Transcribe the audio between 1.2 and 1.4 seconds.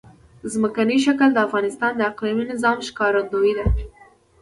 د